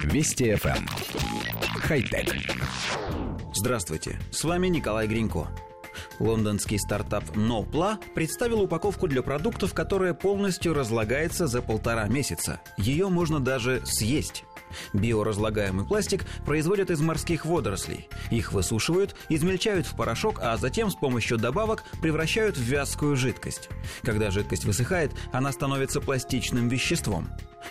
Вести 0.00 0.50
FM. 0.52 0.76
Эм. 0.76 0.86
Хай-тек. 1.80 2.34
Здравствуйте, 3.54 4.18
с 4.30 4.42
вами 4.44 4.68
Николай 4.68 5.06
Гринько. 5.06 5.48
Лондонский 6.18 6.78
стартап 6.78 7.24
Nopla 7.36 7.98
представил 8.14 8.62
упаковку 8.62 9.08
для 9.08 9.22
продуктов, 9.22 9.74
которая 9.74 10.14
полностью 10.14 10.74
разлагается 10.74 11.46
за 11.46 11.62
полтора 11.62 12.06
месяца. 12.06 12.60
Ее 12.76 13.08
можно 13.08 13.40
даже 13.40 13.82
съесть. 13.84 14.44
Биоразлагаемый 14.92 15.84
пластик 15.84 16.24
производят 16.46 16.90
из 16.90 17.00
морских 17.00 17.44
водорослей. 17.44 18.08
Их 18.30 18.52
высушивают, 18.52 19.14
измельчают 19.28 19.86
в 19.86 19.94
порошок, 19.94 20.40
а 20.40 20.56
затем 20.56 20.90
с 20.90 20.94
помощью 20.94 21.38
добавок 21.38 21.84
превращают 22.00 22.56
в 22.56 22.62
вязкую 22.62 23.16
жидкость. 23.16 23.68
Когда 24.02 24.30
жидкость 24.30 24.64
высыхает, 24.64 25.12
она 25.32 25.52
становится 25.52 26.00
пластичным 26.00 26.68
веществом. 26.68 27.28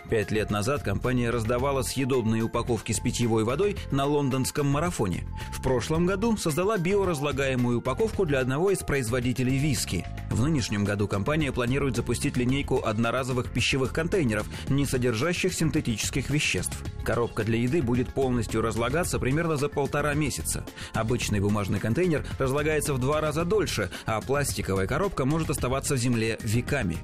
Пять 0.10 0.32
лет 0.32 0.50
назад 0.50 0.84
компания 0.84 1.30
раздавала 1.30 1.82
съедобные 1.82 2.44
упаковки 2.44 2.92
с 2.92 3.00
питьевой 3.00 3.44
водой 3.44 3.78
на 3.92 4.06
лондонском 4.06 4.68
марафоне. 4.68 5.24
В 5.52 5.62
прошлом 5.62 6.06
году 6.06 6.38
создала 6.38 6.78
биоразлагаемую 6.78 7.80
упаковку 7.80 8.26
для 8.26 8.40
одного 8.40 8.72
из 8.72 8.80
производителей 8.80 9.58
виски. 9.58 10.06
В 10.30 10.42
нынешнем 10.42 10.86
году 10.86 11.08
компания 11.08 11.52
планирует 11.52 11.96
запустить 11.96 12.38
линейку 12.38 12.82
одноразовых 12.84 13.52
пищевых 13.52 13.94
контейнеров, 13.94 14.48
не 14.70 14.86
содержащих 14.86 15.54
синтетических 15.54 16.30
веществ. 16.30 16.78
Коробка 17.04 17.44
для 17.44 17.58
еды 17.58 17.82
будет 17.82 18.14
полностью 18.14 18.62
разлагаться 18.62 19.20
примерно 19.20 19.58
за 19.58 19.68
полтора 19.68 20.14
месяца. 20.14 20.64
Обычный 20.94 21.40
бумажный 21.40 21.80
контейнер 21.80 22.26
разлагается 22.40 22.94
в 22.94 23.00
два 23.00 23.22
раза 23.22 23.44
дольше, 23.44 23.90
а 24.06 24.22
пластиковая 24.22 24.88
коробка 24.88 25.26
может 25.26 25.50
оставаться 25.50 25.96
в 25.96 25.98
земле 25.98 26.38
веками. 26.42 26.98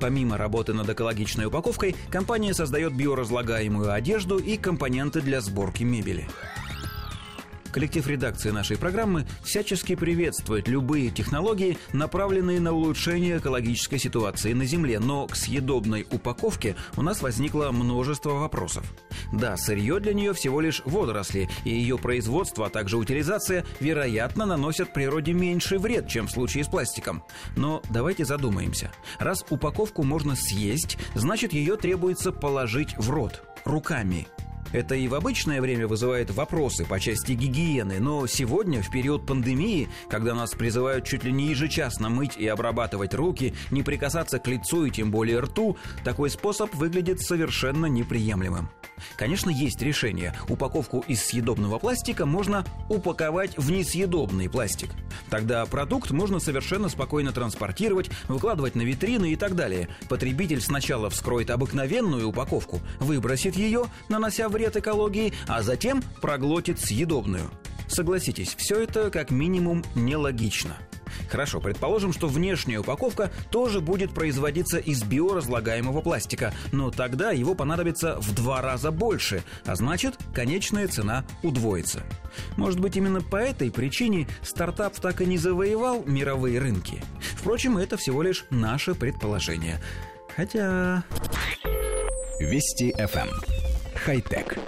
Помимо 0.00 0.36
работы 0.36 0.72
над 0.72 0.88
экологичной 0.88 1.46
упаковкой, 1.46 1.96
компания 2.10 2.33
создает 2.52 2.94
биоразлагаемую 2.94 3.92
одежду 3.92 4.38
и 4.38 4.56
компоненты 4.56 5.20
для 5.20 5.40
сборки 5.40 5.82
мебели. 5.84 6.28
Коллектив 7.74 8.06
редакции 8.06 8.50
нашей 8.50 8.78
программы 8.78 9.26
всячески 9.42 9.96
приветствует 9.96 10.68
любые 10.68 11.10
технологии, 11.10 11.76
направленные 11.92 12.60
на 12.60 12.70
улучшение 12.70 13.38
экологической 13.38 13.98
ситуации 13.98 14.52
на 14.52 14.64
Земле, 14.64 15.00
но 15.00 15.26
к 15.26 15.34
съедобной 15.34 16.06
упаковке 16.08 16.76
у 16.96 17.02
нас 17.02 17.20
возникло 17.20 17.72
множество 17.72 18.34
вопросов. 18.34 18.84
Да, 19.32 19.56
сырье 19.56 19.98
для 19.98 20.14
нее 20.14 20.34
всего 20.34 20.60
лишь 20.60 20.82
водоросли, 20.84 21.48
и 21.64 21.70
ее 21.70 21.98
производство, 21.98 22.66
а 22.66 22.70
также 22.70 22.96
утилизация, 22.96 23.64
вероятно, 23.80 24.46
наносят 24.46 24.92
природе 24.92 25.32
меньший 25.32 25.78
вред, 25.78 26.06
чем 26.06 26.28
в 26.28 26.30
случае 26.30 26.62
с 26.62 26.68
пластиком. 26.68 27.24
Но 27.56 27.82
давайте 27.90 28.24
задумаемся. 28.24 28.92
Раз 29.18 29.44
упаковку 29.50 30.04
можно 30.04 30.36
съесть, 30.36 30.96
значит 31.16 31.52
ее 31.52 31.76
требуется 31.76 32.30
положить 32.30 32.96
в 32.98 33.10
рот 33.10 33.42
руками. 33.64 34.28
Это 34.72 34.94
и 34.94 35.08
в 35.08 35.14
обычное 35.14 35.60
время 35.60 35.86
вызывает 35.86 36.30
вопросы 36.30 36.84
по 36.84 36.98
части 36.98 37.32
гигиены, 37.32 38.00
но 38.00 38.26
сегодня, 38.26 38.82
в 38.82 38.90
период 38.90 39.26
пандемии, 39.26 39.88
когда 40.08 40.34
нас 40.34 40.52
призывают 40.52 41.04
чуть 41.04 41.24
ли 41.24 41.32
не 41.32 41.48
ежечасно 41.48 42.08
мыть 42.08 42.36
и 42.36 42.46
обрабатывать 42.46 43.14
руки, 43.14 43.54
не 43.70 43.82
прикасаться 43.82 44.38
к 44.38 44.46
лицу 44.48 44.84
и 44.86 44.90
тем 44.90 45.10
более 45.10 45.40
рту, 45.40 45.76
такой 46.04 46.30
способ 46.30 46.74
выглядит 46.74 47.20
совершенно 47.20 47.86
неприемлемым. 47.86 48.68
Конечно, 49.16 49.50
есть 49.50 49.82
решение. 49.82 50.34
Упаковку 50.48 51.04
из 51.06 51.24
съедобного 51.24 51.78
пластика 51.78 52.26
можно 52.26 52.64
упаковать 52.88 53.56
в 53.56 53.70
несъедобный 53.70 54.48
пластик. 54.48 54.90
Тогда 55.34 55.66
продукт 55.66 56.12
можно 56.12 56.38
совершенно 56.38 56.88
спокойно 56.88 57.32
транспортировать, 57.32 58.08
выкладывать 58.28 58.76
на 58.76 58.82
витрины 58.82 59.32
и 59.32 59.36
так 59.36 59.56
далее. 59.56 59.88
Потребитель 60.08 60.60
сначала 60.60 61.10
вскроет 61.10 61.50
обыкновенную 61.50 62.28
упаковку, 62.28 62.80
выбросит 63.00 63.56
ее, 63.56 63.86
нанося 64.08 64.48
вред 64.48 64.76
экологии, 64.76 65.32
а 65.48 65.62
затем 65.62 66.04
проглотит 66.20 66.78
съедобную. 66.78 67.50
Согласитесь, 67.88 68.54
все 68.54 68.84
это 68.84 69.10
как 69.10 69.32
минимум 69.32 69.82
нелогично. 69.96 70.76
Хорошо, 71.28 71.60
предположим, 71.60 72.12
что 72.12 72.28
внешняя 72.28 72.78
упаковка 72.78 73.30
тоже 73.50 73.80
будет 73.80 74.14
производиться 74.14 74.78
из 74.78 75.02
биоразлагаемого 75.02 76.00
пластика, 76.00 76.52
но 76.72 76.90
тогда 76.90 77.30
его 77.32 77.54
понадобится 77.54 78.18
в 78.20 78.34
два 78.34 78.62
раза 78.62 78.90
больше, 78.90 79.42
а 79.64 79.74
значит, 79.74 80.16
конечная 80.32 80.88
цена 80.88 81.24
удвоится. 81.42 82.02
Может 82.56 82.80
быть, 82.80 82.96
именно 82.96 83.20
по 83.20 83.36
этой 83.36 83.70
причине 83.70 84.26
стартап 84.42 84.94
так 85.00 85.20
и 85.20 85.26
не 85.26 85.38
завоевал 85.38 86.04
мировые 86.04 86.58
рынки. 86.58 87.02
Впрочем, 87.36 87.78
это 87.78 87.96
всего 87.96 88.22
лишь 88.22 88.44
наше 88.50 88.94
предположение. 88.94 89.80
Хотя... 90.36 91.04
Вести 92.40 92.92
FM. 92.98 93.28
Эм. 93.28 93.40
Хай-тек. 93.94 94.58